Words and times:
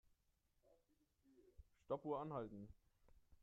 Stoppuhr 1.85 2.21
anhalten. 2.21 2.67